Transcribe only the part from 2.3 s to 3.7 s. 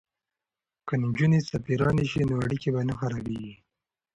اړیکې به نه خرابیږي.